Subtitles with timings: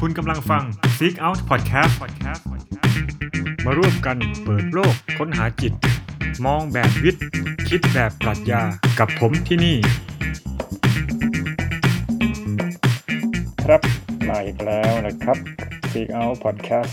[0.00, 0.62] คุณกำลังฟัง
[0.98, 1.92] Seek Out Podcast
[3.64, 5.72] มาร่วมกันเปิดโลกค้นหาจิต
[6.44, 7.24] มองแบบวิทย์
[7.68, 8.62] คิดแบบปรัชญา
[8.98, 9.76] กับผมที่นี่
[13.64, 13.82] ครับ
[14.28, 15.36] มาอีกแล้วนะครับ
[15.90, 16.92] Seek Out Podcast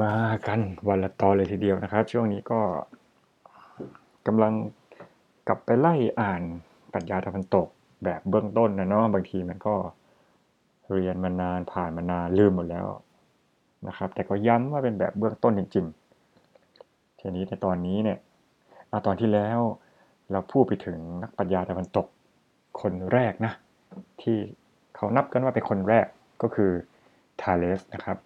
[0.00, 0.14] มา
[0.46, 2.60] กันวันละตอนเลยทีเดียวนะครับ ช่วงนี้ก็
[4.26, 4.52] กำลัง
[5.48, 6.42] กลับไปไล่อ่าน
[6.92, 7.66] ปรัชญาตะวันตก
[8.04, 9.74] แบบเบื้องต้นนะเนาะบางทีมันก็
[10.92, 12.86] เรียนมานานผ่านมานานลืมหมดแล้ว
[13.88, 18.18] นะครับ แต่ก็ย้ำว่าเป็นแบบเบื้องต้นจริงๆทีนี้ในตอนนี้เนี่ย
[18.90, 19.60] อาตอนที่แล้ว
[20.32, 22.06] เราพูดไปถึงนักปรัชญาตะวันตก
[22.80, 23.52] คนแรกนะ
[24.22, 24.38] ที่
[24.96, 26.06] เขานับกันว่าเป็นคนแรก
[26.42, 26.70] ก็คือ
[27.40, 28.16] ทาเลสนะครับ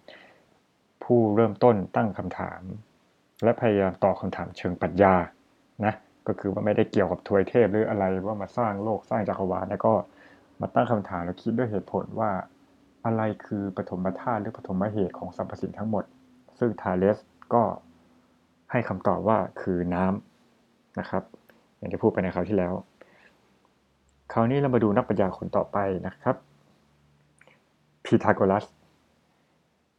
[1.03, 2.61] ผู้เริ่มต้นตั้งคำถาม
[3.43, 5.15] และพยายามตอบคำถามเชิงปรัชญา
[5.85, 5.93] นะ
[6.27, 9.93] ก็คือว่าไม่ได้เกี่ยวกับทวยเทพหรืออะไรว่ามาสร้างโลกสร้างจักรวาลแล้วก็
[10.61, 12.31] มาตั้งคำถามแล้วคิดด้วยเหตุผลว่า
[13.05, 16.03] อะไรคือปฐมธาตุหรือปฐมเหตุของสรรพสิ่งทั้งหมด
[16.59, 17.17] ซึ่งทาเลส
[17.53, 17.63] ก็
[18.71, 21.23] ให้คำตอบว่าคือน้ำนะครับ
[21.77, 22.73] อย่างที่พูดไปในคราวที่แล้ว
[24.33, 26.35] คราวนี้เรามาดูนักปัญญาคนต่อไปนะครับ
[28.05, 28.65] พีทาโกรัส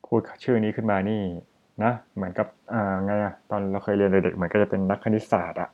[0.06, 1.20] พูดชื่อนี้ขึ้นมานี่
[1.82, 5.70] นะ เหมือนกับอ่าไงอะตอนเราเคยเรียนเด็กๆเหมือนก็จะเป็นนักคณิตศาสตร์อะ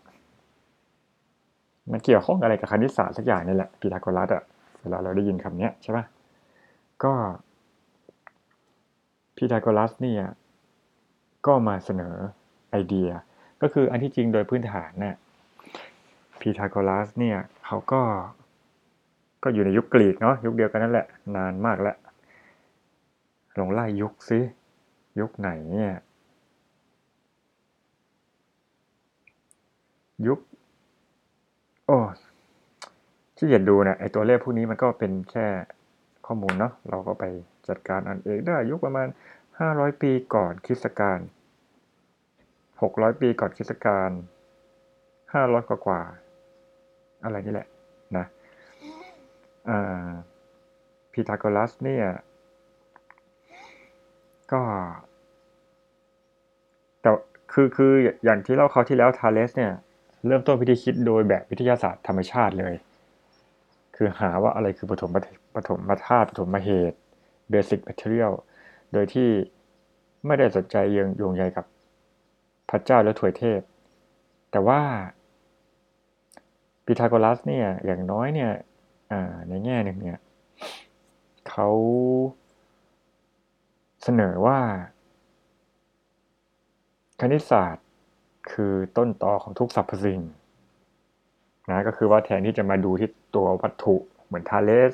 [1.92, 4.42] มันเกี่ยวข้องอะไรกับคณิตศาสตร์สักอย่างนี่แหละพีทาโกรัสอะ
[4.82, 6.04] เวลาเราได้ยินคำนี้ใช่ปะ
[7.04, 7.14] ก็
[9.36, 10.24] พีทาโกรัสเนี่ย
[11.46, 12.14] ก็มาเสนอ
[12.70, 13.08] ไอเดีย
[13.62, 15.16] ก็คืออันที่จริงโดยพื้นฐานเนี่ย
[16.40, 18.02] พีทาโกรัสเนี่ยเขาก็
[19.42, 21.06] ก็อยู่ในยุคกรีกเนาะยุคเดียวกันนั่นแหละ
[21.36, 21.96] นานมากแล้ว
[23.58, 24.40] ลองไล่ยุคซิ
[25.20, 25.94] ยุคไหนเนี่ย
[30.26, 30.38] ยุค
[31.86, 31.98] โอ้
[33.36, 35.46] ที่เกียดดูเนี่ยไอตัวเลขพวกนี้มันก็เป็นแค่
[36.32, 37.24] ข้อมูลเนาะเราก็ไป
[37.68, 39.08] จัดการอันเองได้ยุคประมาณ
[39.60, 41.18] ห้าร้อยปีก่อนคริสตกาล
[42.82, 44.10] หกร้อยปีก่อนคริสตกาล
[45.32, 46.00] ห้าร้อยกว่า
[47.24, 47.68] อะไรนี่แหละ
[48.16, 48.26] นะ
[51.12, 52.06] พีทาโกรัสเนี่ย
[54.52, 54.60] ก็
[57.02, 57.10] แต่
[57.52, 57.92] คือคือ
[58.24, 59.72] อย่างที่เล่าเขาที่แล้วทาเลสเนี่ย
[60.26, 62.74] เริ่มต้นวิธีคิดโดยแบบวิทยาศาสตร์ธรรมชาติเลย
[64.02, 65.10] คือหาว่าอะไรคือปฐม
[65.54, 66.98] ปฐมธาตุปฐมเหตุ
[67.52, 68.32] basic material
[68.92, 69.28] โดยที่
[70.26, 71.64] ไม่ได้สนใจเยังโยงใยกับ
[72.70, 73.60] พระเจ้าและถวยเทพ
[74.50, 74.80] แต่ว่า
[76.84, 78.52] พีทาโกรัสเนี่ยอย่างน้อยเนี่ย
[79.48, 80.18] ในแง่หนึ่งเนี่ย
[81.48, 81.68] เขา
[84.02, 84.58] เสนอว่า
[87.20, 87.86] คณิตศาสตร์
[88.52, 90.20] คือต้นตอของทุกสรรพสิ่ง
[91.70, 94.92] นะก็คือว่าแทนที่จะมาดูที่ตัววัตถุเหมือนทาเลส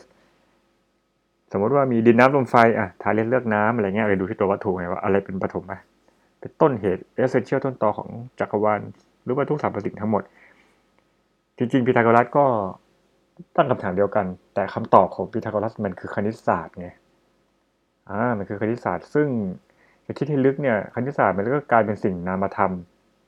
[1.52, 5.74] สมมติว่ามีดินน้ำลมไฟอะทาเลสเลือกน้ำอะไรเงี้ยเลยดูที่ตัววัตถุไงว่าอะไรเป็นปฐมไหม
[6.40, 8.08] เป็นต้นเหตุ essential ต้นตอของ
[8.40, 8.80] จักรวาล
[9.24, 10.22] หรือว่าทุกสรรพสิ่งทั้งหมด
[11.58, 12.46] จริงๆพีทาโกรัสก็
[13.56, 16.88] ตั้งคำถามเดียวกัน แต่คำตอบของพีทาโกรัสมันคือคณิตศาสตร์ไง
[18.10, 19.28] อ่ามันคือคณิตศาสตร์ ซึ่ง
[20.06, 22.72] จะคิดให้ลึกเนี่ยคณิตศาสตร์มันก็กลายเป็นสิ่งนามธรรม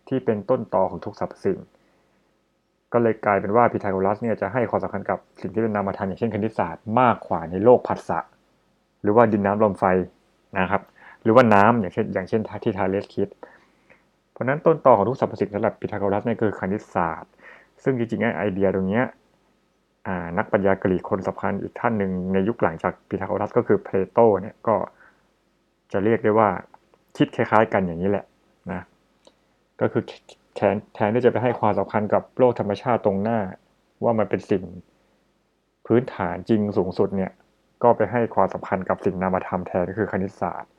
[0.09, 1.59] ที่เป็นต้นตอของทุกสรรพสิ่ง
[2.93, 8.19] ก็เลยกลายเป็นว่าพีทาโกรัสเนี่ยจะให้ความสำคัญกับสิ่งที่เป็นนามธรรมอย่างเช่นคณิตศาสตร์มากกว่าในโลกผัสสะ
[9.03, 9.85] หรือว่าดินน้ำลมไฟ
[10.59, 10.83] นะครับ
[11.23, 13.29] หรือว่าน้ำอย่างเช่นอย่างเช่นที่ทาเลสคิด
[14.33, 17.33] เพราะนั้นต้นตอของทุกสรรพสิ่งสำหรับพีทาโกรัสเนี่ยคือคณิตศาสตร์
[17.83, 19.03] ซึ่งจริงๆไอเดียตรงนี้
[20.39, 24.77] นักปัญญากรีกคนสำคัญอีกท่านหนึ่งในยุคหลังจากพีทาโกรัสก็คือเพลโตเนี่ยก็
[25.93, 26.49] จะเรียกได้ว่า
[27.17, 28.25] คิดคล้ายๆกันอย่างนี้แหละ
[28.73, 28.81] นะ
[29.81, 30.03] ก็คือ
[30.59, 33.39] แทนแทนที่จะไปให้ความสำคัญกับโลกธรรมชาติตรงหน้า
[34.05, 34.65] ว่ามันเป็นสิ่ง
[35.87, 37.33] พื้นฐานจริงสูงสุดเนี่ย
[37.83, 40.71] ก็ไปให้ความสำคัญกับสิ่งนามธรรมแทนก็คือคณิตศาสตร์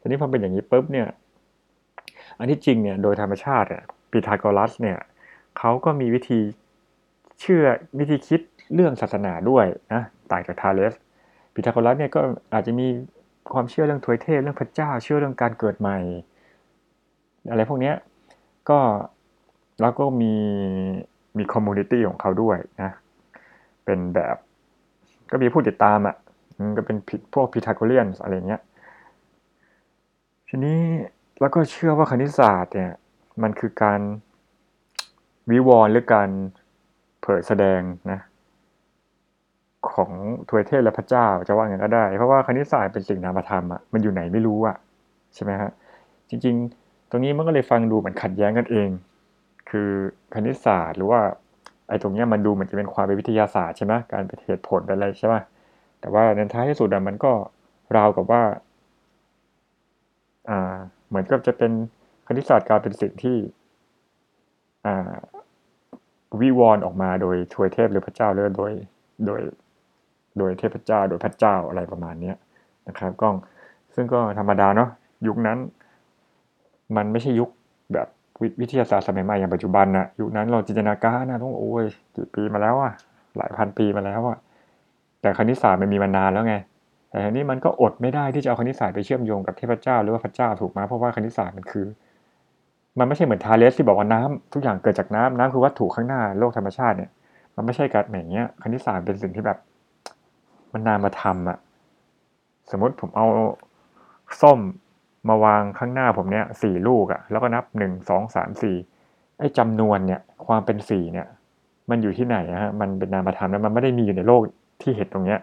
[0.00, 1.08] ทีนี้พอเป็นอย่างนี้ปุ๊บเนี่ย
[2.38, 4.98] อันที่จริงเนี่ยโดยธรรมชาติเนี่ยพีทาโกรัสเนี่ย
[5.58, 6.40] เขาก็มีวิธี
[7.40, 7.64] เชื่อ
[7.98, 8.40] วิธีคิด
[8.74, 10.94] เรื่องศาสนาด้วยนะต่างจากทาเลส
[11.54, 12.20] พีทาโกรัสเนี่ยก็
[12.54, 12.86] อาจจะมี
[13.52, 15.98] ความเชื่อเรื่องทวยเทพเรื่องพระเจ้า เชื่อเรื่องการเกิดใหม่
[17.50, 17.92] อะไรพวกนี้
[18.70, 18.78] ก็
[19.80, 20.34] แล้วก็มี
[21.38, 22.92] มี community ของเขาด้วยนะ
[23.84, 24.36] เป็นแบบ
[25.30, 26.16] ก็มีผู้ติดตามอะ่ะ
[26.76, 26.96] ก็เป็น
[27.34, 28.62] พวก Pythagorean อะไรเงี้ย
[30.48, 30.80] ทีนี้
[31.40, 32.92] แล้วก็เชื่อว่าคณิตศาสตร์เนี่ย
[33.42, 34.00] มันคือการ
[35.50, 36.28] วิวรณ์หรือการ
[37.22, 37.80] เผยแสดง
[38.10, 38.20] นะ
[39.92, 40.10] ของ
[40.48, 44.76] ทวยเทพและพระเจ้าจะว่าอย่างก็ได้ เพราะว่าคณิตศาสตร์เป็นสิ่งนามธรรมอะมันอยู่ไหนไม่รู้อะ
[45.34, 45.70] ใช่ไหมฮะ
[46.30, 48.88] จริง ๆ ตรงนี้มันก็เลยฟังดูเหมือนขัดแย้งกันเอง
[49.68, 49.90] คือ
[50.34, 51.20] คณิตศาสตร์หรือว่า
[51.88, 55.34] ไอ้ตรงเนี้ยมันดูเหมือนจะเป็นความเป็นวิทยาศาสตร์ใช่ไหมการเป็นเหตุผลอะไรใช่ไหม
[56.00, 57.32] แต่ว่าในท้ายที่สุดมันก็
[57.96, 58.42] ราวกับว่า
[60.50, 60.76] อ่า
[61.08, 61.72] เหมือนกับจะเป็น
[62.26, 63.36] คณิตศาสตร์การเป็นสิ่งที่
[64.86, 65.14] อ่า
[66.40, 68.72] วิวรณ์ออกมาโดยทวยเทพหรือพระเจ้าหรือโดย
[69.26, 69.40] โดย
[70.38, 72.32] โดยเทพเจ้าโดยพระเจ้าอะไรประมาณนี้
[72.88, 73.28] นะครับก็
[73.94, 74.90] ซึ่งก็ธรรมดาเนาะ
[75.26, 75.58] ยุคนั้น
[76.96, 77.48] มันไม่ใช่ยุค
[77.92, 78.08] แบบ
[78.60, 81.84] วิทยาศาสตร์สมัยใหม่อย่างปัจจุบันนะยุคนั้นเราจินตนาการนะต้องโอ้ย
[82.16, 82.92] กี่ปีมาแล้วอะ
[83.36, 84.38] หลายพันปีมาแล้วอะ
[85.20, 86.54] แต่คณิตศาสตร์มันมีมานานแล้วไง
[87.10, 91.86] แต่ทีนี้มันก็อดไม่ได้ที่จะเอาคณิตศาสตร์ไปเชื่อมโยงกับเทพเจ้าหรือว่าพระเจ้าถูกไหมเพราะว่าคณิตศาสตร์มันคือ
[92.98, 97.10] มันไม่ใช่เหมือนทาเลสที่บอกว่าน้ำทุกอย่างเกิดจากน้ำน้ำคือวัตถุข้างหน้าโลกธรรมชาติเนี่ย
[97.56, 99.58] มันไม่ใช่การอย่างเงี้ยคณิตศาสตร์เป็นสิ่งที่แบบ
[100.72, 101.58] มันนามมาทำอะ
[102.70, 103.26] สมมติผมเอา
[104.42, 104.58] ส้ม
[105.28, 108.76] มาวางข้างหน้าผมเนี่ยสี่ลูกอะแล้วก็นับหนึ่งสองสามสี่
[109.38, 111.26] ไอ้จำนวนเนี่ยความเป็นสี่เนี่ย
[111.90, 114.42] มันอยู่ที่ไหนอะฮะมันเป็นนามธรรมแล้วมันไม่ได้มีอยู่ในโลก
[114.82, 115.40] ที่เห็นตรงเนี้ย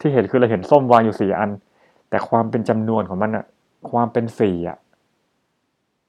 [0.00, 1.50] ที่เห็นคือเราเห็นส้มวางอยู่สี่อัน
[2.10, 3.44] แต่ความเป็นจำนวนของมันอะ
[3.90, 4.78] ความเป็นสี่อะ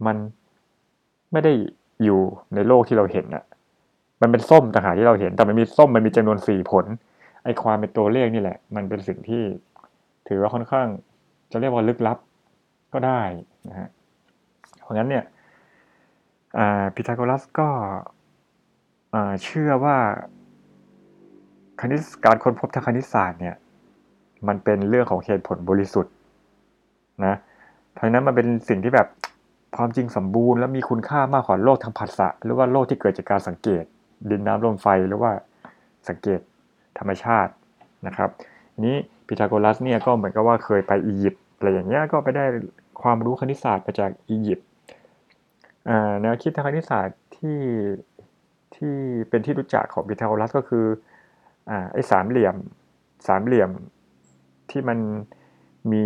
[0.05, 0.17] มัน
[1.31, 1.53] ไม่ได้
[2.03, 2.19] อยู่
[2.55, 3.43] ในโลกที่เราเห็นอะ
[4.21, 6.85] มันเป็นส้มต่างหากที่เราเห็น แต่มันมีส้มมันมีจำนวนสี่ผล
[7.43, 9.43] ไอ้ความเป็นตัวเลขนี่แหละ มันเป็นสิ่งที่
[10.27, 10.87] ถือว่าค่อนข้าง
[11.51, 12.17] จะเรียกว่าลึกลับ
[12.93, 13.21] ก็ได้
[13.69, 13.89] นะฮะ
[14.81, 15.23] เพราะงั้นเนี่ย
[16.95, 17.69] พิทาโกรัสก็
[19.43, 19.97] เชื่อว่า
[21.81, 23.55] คณิตการค้นพบทางคณิตศาสตร์เนี่ย
[24.47, 26.13] มันเป็นเรื่องของเหตุผลบริสุทธิ์
[27.25, 27.35] นะ
[27.93, 29.07] เพราะนั้นมันเป็นสิ่งที่แบบ
[29.77, 33.83] ความจริงสมบูรณ์และมีคุณค่ามากกว่าโลกทางผัสสะหรือว่าโลกที่เกิดจากการสังเกต
[34.29, 35.31] ดินน้ำลมไฟหรือว่า
[36.09, 36.39] สังเกต
[36.97, 37.51] ธรรมชาติ
[38.07, 38.29] นะครับ
[38.85, 38.95] นี้
[39.27, 42.45] พิทาโกรัสเนี่ยก็เหมือนกับว่าเคยไปอียิปต์ อะไรอย่างเงี้ยก็ไปได้
[43.01, 44.67] ความรู้คณิตศาสตร์มาจากอียิปต์
[46.21, 47.59] แนวคิดทางคณิตศาสตร์ที่
[48.75, 48.95] ที่
[49.29, 50.85] เป็นที่รู้จักของพิทาโกรัสก็คือ
[51.69, 52.55] อ่าไอ้สามเหลี่ยม
[53.27, 53.69] สามเหลี่ยม
[54.71, 54.99] ที่มัน
[55.91, 56.05] มี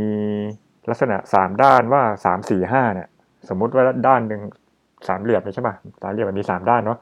[0.89, 3.09] ลักษณะสามด้านว่าสามสี่ห้าเนี่ย
[3.49, 4.41] สมมุติว่าด้านหนึ่ง
[5.07, 5.69] สามเหลี่ยมใช่ไหม
[6.01, 6.99] สามเหลี่ยมมันมีสามด้านเนาะ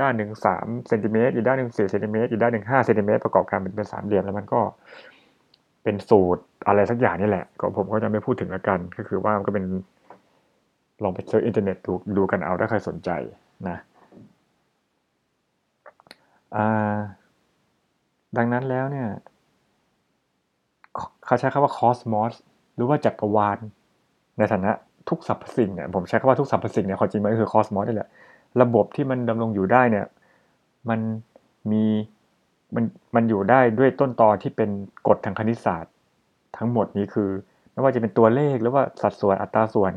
[0.00, 4.60] ด้านหนึ่งสามเซนติเมตรอีกด้านหนึ่งสี่เซนติเมตรอีกด้านหนึ่งห้าเซนติเมตรประกอบกันเป็นสามเหลี่ยมแล้วมันก็
[5.82, 9.64] เป็นสูตรอะไรสักอย่างนี่แหละก็ผมก็จะไม่พูดถึงแล้วกัน ก็คือว่ามันก็เป็น
[11.02, 13.10] ลองไป search อินเทอร์เน็ตดูดูกันเอาถ้าใครสนใจ
[13.68, 13.76] นะ
[18.36, 19.08] ดังนั้นแล้วเนี่ย
[21.26, 22.34] เขาใช้คำว่าคอสมอส
[22.74, 23.58] หรือว่าจักรวาล
[24.38, 24.70] ในฐานะ
[25.08, 28.08] ทุกสรรพสิ่งเนี่ยผมใช้คำว่าทุกสรรพสิ่งเนี่ยความจริงมันก็คือคอสมอสนี่แหละ
[28.62, 30.06] ระบบที่มันดำรงอยู่ได้เนี่ย
[30.88, 31.00] มัน
[31.72, 31.84] มี
[32.74, 32.84] มัน
[33.14, 34.70] มันอยู่ได้ด้วยต้นตอที่เป็น
[35.08, 35.92] กฎทางคณิตศาสตร์
[36.56, 37.30] ทั้งหมดนี้คือ
[37.72, 39.92] ไม่ว่าจะเป็นตัวเลขหรือว่าสัดส่วนอัตราส่วน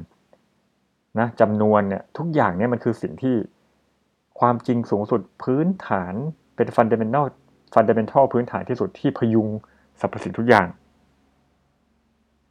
[1.19, 3.35] นะจำนวนเนี่ยทุกอย่างเนี่ยมันคือสิ่งที่
[4.39, 6.13] ความจริงสูงสุดพื้นฐาน
[6.55, 7.25] เป็นฟันเดเมนทัล
[7.73, 9.47] ฟันเดเมนทัลพื้นฐานที่สุดที่พยุง
[9.99, 10.67] สรรพสิ่งทุกอย่าง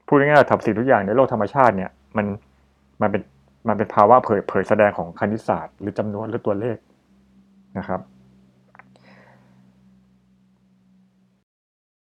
[0.06, 2.26] พูดง่ายๆสรรพสิ่งทุกอย่างในโลกธรรมชาติเนี่ยมัน
[3.00, 3.22] มันเป็น
[3.68, 6.76] มันเป็นภาวะเผยเผยแสดงของคณิตศาสตร์ หรือจำนวนหรือตัวเลข
[7.78, 8.00] นะครับ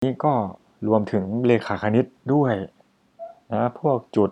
[0.03, 0.33] นี่ก็
[0.87, 2.53] รวมถึงเลขาคณิตด้วย
[3.53, 4.29] นะพวกจุด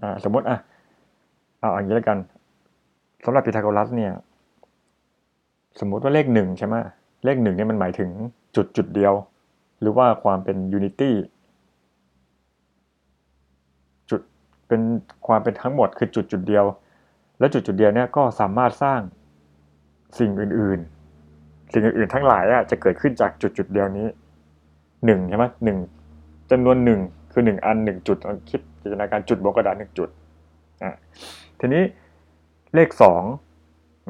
[0.00, 0.58] อ่าสมมติอะ
[1.58, 2.18] เอาอย่างนี้แล้วกัน
[3.24, 4.12] สำหรับพีทาโกรัสเนี่ย
[5.80, 6.74] สมมุติว่าเลขหนึ่งใช่ไหม
[7.24, 8.10] เลขหนึ่งเนี่ยมันหมายถึง
[8.56, 9.12] จุดจุดเดียว
[9.80, 11.14] หรือว่าความเป็น unity
[14.10, 14.20] จุด
[14.68, 14.80] เป็น
[15.26, 16.64] ความเป็นทั้งหมดคือจุดจุดเดียว
[17.38, 19.00] แล้วจุดจุดเดียวเนี่ยก็สามารถสร้าง
[20.18, 24.08] สิ่งอื่นๆ สิ่งอื่นๆทั้งหลายอะจะเกิดขึ้นจากจุดจุดเดียวนี้
[25.06, 25.78] หนึ่งใช่ไหมหนึ่ง
[26.50, 27.00] จำนวนหนึ่ง
[27.32, 28.18] คือหนึ่งอันหนึ่งจุด
[28.50, 30.08] คิดจินตนาการจุดบนกระดาษหนึ่งจุด
[30.82, 30.96] อะ
[31.60, 31.82] ทีนี้
[32.74, 33.22] เลขสอง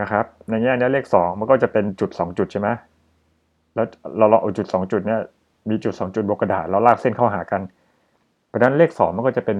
[0.03, 2.69] นะครับในแง่นี้เลขสองมันก็จะเป็นจุดสองจุดใช่ไหม
[3.75, 3.87] แล้ว
[4.17, 5.21] เราเราเอาจุดสองจุดเนี้ย
[5.71, 7.63] มีจุดสองจุดบนกระดาษเราลากเส้นเข้าหากัน
[8.49, 9.59] เพราะฉะนั้นเลขสองมันก็จะเป็น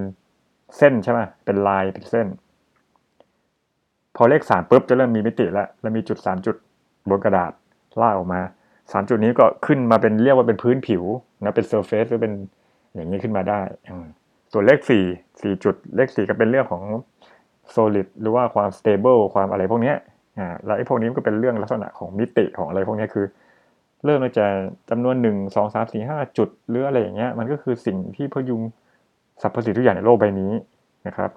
[0.77, 2.27] เส้นใช่ไหมเป็นลายเป็นเส้น
[4.17, 6.57] พอเลขสามปุ๊บจะเริ่มมีมิติแล้วแล้วมีจุดสามจุด
[7.11, 7.53] บนกระดาษ
[8.01, 8.41] ลากออกมา
[8.93, 11.03] สามจุดนี้ก็ขึ้นมาเป็นเรียกว่าเป็นพื้นผิว
[11.43, 12.33] นะเป็นเซอร์เฟซหรือเป็น
[12.95, 13.61] อย่างนี้ขึ้นมาได้
[14.53, 15.05] ส่วนเลขสี่
[15.43, 16.83] สี่จุดเลขสี่ก็เป็นเรื่องของ
[17.75, 19.95] solid หรือว่าความ stable ความอะไรพวกนี้
[20.39, 23.27] อ่าแล้วไอ้พวกนี้ก็เป็นเรื่องลักษณะของมิติของอะไรพวกนี้คือ
[24.05, 24.53] เริ่มมาจาก
[24.91, 28.63] จำนวนหนึ่งสองสามสี่ห้าจุดหรืออะไรอย่างเงี้ยมันก็คือสิ่งที่พยุง
[29.43, 30.53] สรรพสิ่งทุกอย่างในโลกใบนี้
[31.07, 31.31] นะครับ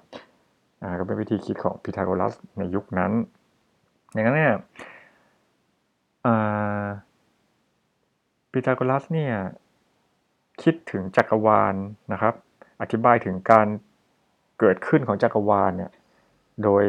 [0.82, 3.12] อ่าก็เป็นวิธีคิดของพีทาโกรัสในยุคนั้น
[4.12, 4.54] อย่างนั้นเนี่ย
[6.26, 6.86] อ่า
[8.52, 9.34] พีทาโกรัสเนี่ย
[10.62, 11.74] คิดถึงจักรวาล
[12.12, 12.34] นะครับ
[12.80, 13.66] อธิบายถึงการ
[14.58, 15.90] เกิดขึ้นของจักรวาลเนี่ย
[16.64, 16.84] โดย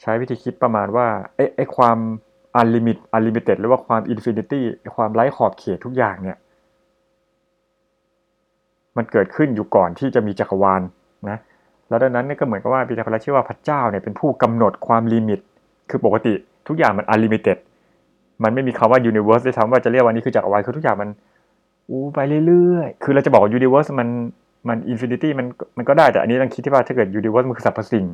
[0.00, 1.98] ใช้วิธีคิดประมาณว่าไอ้ไอ้ความ
[2.56, 4.64] unlimit unlimited หรือว่าความ infinity
[4.96, 6.36] ความไร้ขอบเขตทุกอย่างเนี่ย
[8.96, 10.82] มันเกิดขึ้นอยู่ก่อนที่จะมีจักรวาล
[11.30, 11.38] นะ
[11.88, 15.40] แล้วดังนั้นนี่ก็เหมือนกับว่าพีทาโกรัสเชื่อว่าพระเจ้าเนี่ยเป็นผู้กำหนดความ limit
[15.90, 16.34] คือปกติ
[16.68, 17.58] ทุกอย่างมัน unlimited
[18.42, 21.08] มันไม่มีคำว่า universe ได้ทำว่าจะเรียกว่านี้คือจักรวาลคือทุกอย่างมัน
[21.88, 24.08] อู้ไปเรื่อยๆ คือเราจะบอกว่า universe มัน
[24.68, 28.04] มัน infinity มันมันก็ได้แต่อันนี้ต้องคิดที่ว่าถ้าเกิด universe มันคือสรรพสิ่ง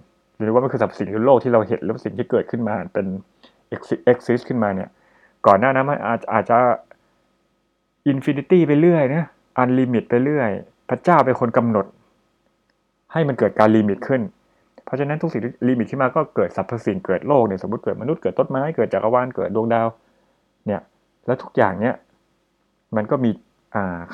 [0.44, 3.06] หรือว่ามันคือสรรพสิ่งคือโลกที่เราเห็นหรือสิ่งที่เกิดขึ้นมาเป็น
[3.68, 4.88] เอ็กซิสขึ้นมาเนี่ย
[5.46, 6.58] ก่อนหน้านั้นมันอาจอาจจะ
[8.08, 9.24] infinity ไปเรื่อยนะ
[9.58, 10.50] unlimit ไปเรื่อย
[10.88, 11.86] พระเจ้าเป็นคนกำหนด
[13.12, 14.22] ให้มันเกิดการ limit ขึ้น
[14.84, 19.86] เพราะฉะนั้นทุกสิ่ง limit ขึ้นมาก็เกิดสรรพสิ่งเกิดโลกเนี่ยสมมติเกิดมนุษย์เกิดต้นไม้เกิดจักรวาลเกิดดวงดาว
[20.66, 20.80] เนี่ย
[21.26, 21.94] แล้วทุกอย่างเนี่ย
[22.96, 23.30] มันก็มี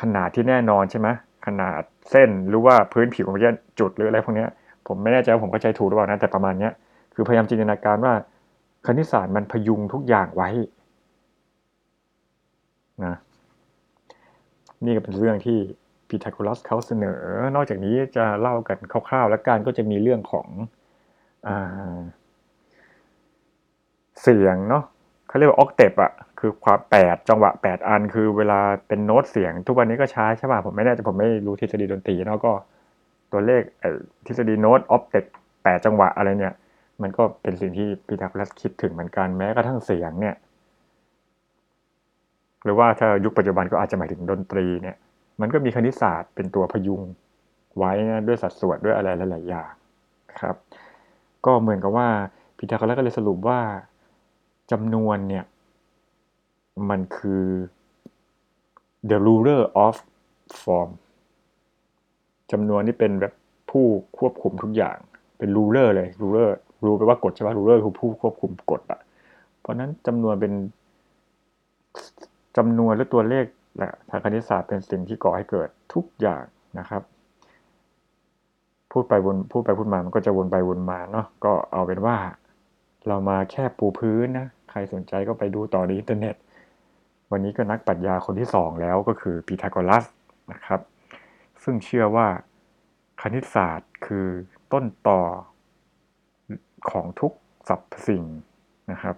[0.00, 1.08] ขนาดที่แน่นอนใช่ไหม
[1.46, 1.80] ขนาด
[2.10, 3.38] เส้นหรือว่าพื้นผิวของ
[3.80, 4.46] จุดหรืออะไรพวกนี้
[4.86, 6.72] ผมไม่แน่ใจว่าผมเข้าใจถูกหรือเปล่านะแต่ประมาณเนี้ย
[7.14, 8.14] คือพยายามจินตนาการว่า
[8.86, 10.50] คณิตศาสตร์มันพยุงทุกอย่างไว้
[13.04, 13.14] นะ
[14.84, 15.58] นี่ก็เป็นเรื่องที่
[16.08, 17.20] พีทาโกรัสเขาเสนอ
[17.54, 18.78] นอกจากนี้จะเล่ากัน
[19.08, 20.48] คร่าวๆ แล้วกันก็จะมีเรื่องของ
[21.46, 21.48] อ
[24.22, 24.84] เสียงเนาะ
[25.28, 32.52] เขาเรียกว่า octave อะ คือความแปดจังหวะแปดอัน คือเวลาเป็นโน้ตเสียง ทุกวันนี้ก็ใช้ใช่ป่ะผมไม่แน่ใจผมไม่รู้ทฤษฎีดนตรีเนาะก็
[33.32, 33.62] ตัวเลข
[34.26, 35.24] ทฤษฎีโน้ต octave
[35.62, 36.54] แปดจังหวะอะไรเนี่ย
[37.02, 40.34] มันก็เป็นสิ่งที่พีทาโกรัสคิดถึงเหมือนกันแม้กระทั่งเสียงเนี่ย
[42.64, 44.96] หรือว่าถ้ายุคปัจจุบันก็อาจจะหมายถึงดนตรีเนี่ย
[45.40, 47.02] มันก็มีคณิตศาสตร์เป็นตัวพยุง
[47.76, 49.72] ไว้นะด้วยสัดส่วนด้วยอะไรหลาย ๆ อย่าง
[50.40, 50.56] ครับ
[51.46, 52.08] ก็เหมือนกับว่า
[52.58, 53.60] พีทาโกรัสก็เลยสรุปว่า
[54.70, 55.44] จำนวนเนี่ย
[56.90, 57.44] มันคือ
[59.10, 59.94] the ruler of
[60.62, 60.90] form
[62.52, 63.32] จำนวนนี่เป็นแบบ
[63.70, 63.84] ผู้
[64.18, 64.96] ควบคุมทุกอย่าง
[65.38, 66.50] เป็น ruler เลย ruler
[66.84, 69.00] รูแปว่ากฎใช่ไหม ruler คือผู้ควบคุมกฎอะ
[69.60, 70.52] เพราะนั้นจำนวนเป็น
[72.56, 73.44] จำนวนหรือตัวเลข
[73.76, 76.42] แหละทางคณิตศาสตร์เป็นสิ่งที่ก่อให้เกิดทุกอย่าง
[76.78, 77.02] นะครับ
[78.92, 82.16] พูดไปวนพูดไปพูดมามันก็จะวนไปวนมาเนาะก็เอาเป็นว่า
[83.08, 86.34] เรามาแค่ปูพื้นนะ ใครสนใจก็ไปดูต่อในอินเทอร์เน็ต
[87.32, 90.04] วันนี้ก็นักปรัชญาคนที่สองแล้วก็คือพีทาโกรัส
[90.52, 90.80] นะครับ
[91.62, 92.26] ซึ่งเชื่อว่า
[93.20, 94.26] คณิตศาสตร์คือ
[94.72, 95.20] ต้นต่อ
[96.90, 97.32] ของทุก
[97.68, 98.24] สรรพสิ่ง
[98.90, 99.16] นะครับ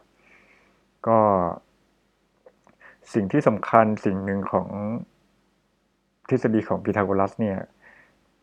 [1.07, 1.19] ก็
[3.14, 4.69] สิ่งที่สำคัญสิ่งหนึ่งของ
[6.28, 7.59] ทฤษฎีของพีทาโกรัสเนี่ย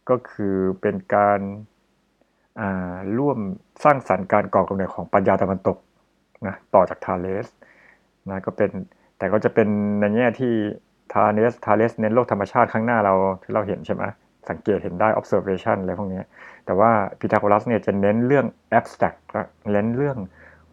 [0.10, 1.40] ก็คือเป็นการ
[3.18, 3.40] ร่วม
[3.84, 5.78] สร้างสรรค์การก่อกำเนิดของปัญญาตะวันตก
[6.48, 7.48] นะต่อจากทาเลส
[8.30, 8.72] นะก็เป็น
[9.20, 9.68] แต่ก็จะเป็น
[10.00, 10.54] ในแง่ที่
[11.14, 14.04] ทาเลสทาเลสเน้นโลกธรรมชาติข้างหน้าเราที่เราเห็นใช่ไหม
[14.50, 16.22] สังเกตเห็นได้ observation อะไรพวกนี้
[16.66, 18.46] แต่ว่าพีทาโกรัสเนี่ยจะเน้นเรื่อง
[18.80, 19.20] abstract
[19.74, 20.18] เน้นเรื่อง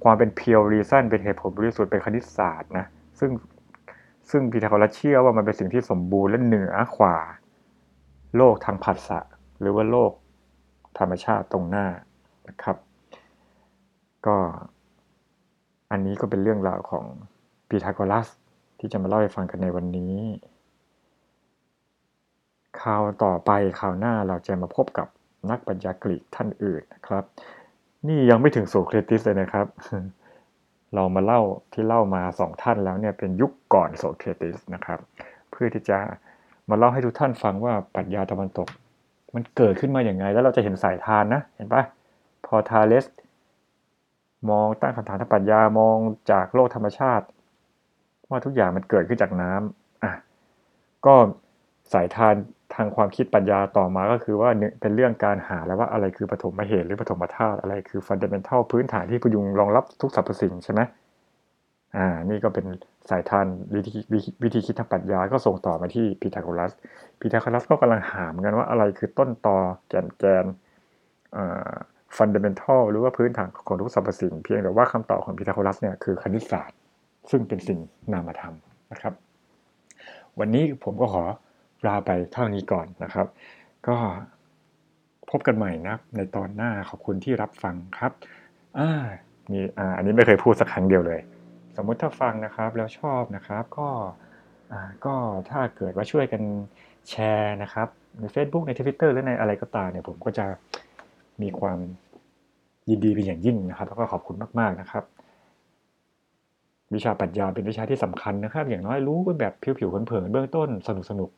[0.05, 2.87] ความเป็น pure reason เป็นเหตุผลบริสุทธิ์เป็นคณิตศาสตร์นะ
[3.19, 3.31] ซึ่ง
[4.31, 7.17] ซึ่งพีทาโกรัสเชื่อว่ามันเป็นสิ่งที่สมบูรณ์และเหนือกว่า
[8.37, 9.21] โลกทางผัสสะ
[9.61, 10.13] หรือว่าโลก
[10.99, 11.87] ธรรมชาติตรงหน้า
[12.49, 12.77] นะครับ
[14.27, 14.37] ก็
[15.91, 17.05] อันนี้ก็เป็นเรื่องราวของ
[17.69, 18.29] พีทาโกรัส
[18.79, 20.17] ที่จะมาเล่าให้ฟังกันในวันนี้
[22.81, 25.09] คราวต่อไปคราวหน้าเราจะมาพบกับ
[25.51, 27.25] นักปัญญากรีกท่านอื่นนะครับ
[28.09, 29.67] นี่ยังไม่ถึงโซเครติสเลยนะครับ
[30.95, 31.41] เรามาเล่า
[31.73, 34.99] ที่เล่ามาสองท่านแล้วเนี่ยเป็นยุคก่อนโสเครติสนะครับ
[35.51, 35.99] เพื่อที่จะ
[36.71, 38.69] มาเล่าให้ทุกท่านฟังว่าปรัชญาตะวันตก
[39.35, 41.83] มันเกิดขึ้นมาอย่างไง แล้วเราจะเห็นสายทานนะ เห็นปะ
[42.47, 43.07] พอทาเลส
[44.51, 45.97] มองตั้งคำถามทางปรัชญามอง
[46.31, 47.27] จากโลกธรรมชาติ
[48.31, 50.13] ว่าทุกอย่างมันเกิดขึ้นจากน้ำอะ
[51.07, 51.15] ก็
[51.93, 52.35] สายทาน
[52.75, 60.81] ทางความคิดปัญญาต่อมาก็คือว่าเป็นเรื่องการหาแล้วว่าอะไรคือปฐมเหตุหรือปฐมธาตุอะไรคือฟันเดเมนทัลพื้นฐานที่พยุงรองรับทุกสรรพสิ่งใช่ไหม
[61.97, 62.67] อ่า นี่ก็เป็น
[63.11, 63.99] สายทานวิธี
[64.45, 66.73] วิธีคิดทางปรัชญาก็ส่งต่อมาที่พีทาโกรัส
[67.21, 69.57] พีทาโกรัสก็กำลังหามกันว่าอะไรคือต้นตอ
[69.89, 70.47] แกนแกน
[71.37, 71.73] อ่า
[72.17, 76.77] ฟันเดเมนทัลหรือว่าพื้นฐานของทุกสรรพสิ่ง เพียงแต่ว่าคำตอบของพีทาโกรัสเนี่ยคือคณิตศาสตร์
[77.31, 77.79] ซึ่งเป็นสิ่ง
[78.13, 78.55] นามธรรม
[78.93, 79.15] นะครับ
[80.39, 81.25] วันนี้ผมก็ขอ
[81.87, 83.27] ลาไปเท่านี้ก่อนนะครับ
[83.89, 83.97] ก็
[85.31, 88.13] พบกันใหม่นะในตอนหน้าขอบคุณที่รับฟังครับ
[88.79, 88.91] อ่า
[89.51, 91.21] มีอ่าอันนี้ไม่เคยพูดสักครั้งเดียวเลย
[91.77, 93.89] สมมุติถ้าฟังนะครับแล้วชอบนะครับ ก็
[94.73, 95.15] อ่าก็
[95.51, 96.43] ถ้าเกิดว่าช่วยกัน
[97.11, 97.89] แชร์นะครับ
[98.21, 100.47] ใน Facebook ใน Twitter หรือในอะไรก็ตามเนี่ยผมก็จะ
[101.43, 101.79] มีความ
[102.91, 105.05] ยินดีเป็นอย่างยิ่งนะครับ แล้วก็ขอบคุณมาก ๆ นะครับ
[106.95, 111.31] วิชาปรัชญาเป็นวิชาที่สำคัญนะครับ อย่างน้อยรู้แบบผิวๆเผินๆเบื้องต้นสนุกสนุก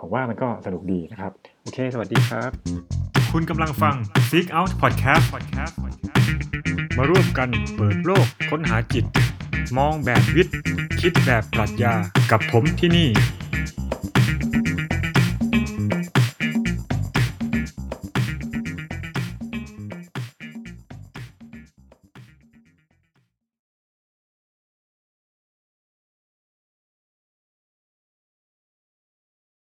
[0.00, 1.32] ผมว่ามันก็สนุกดีนะครับ
[1.62, 2.50] โอเค สวัสดีครับ
[3.32, 3.94] คุณกำลังฟัง
[4.30, 5.24] Seek Out Podcast
[6.98, 9.04] มาร่วมกันเปิดโลกค้นหาจิต
[9.78, 10.56] มองแบบวิทย์
[11.00, 11.94] คิดแบบปรัชญา
[12.30, 13.08] กับผมที่นี่